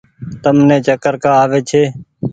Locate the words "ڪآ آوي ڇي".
1.23-1.83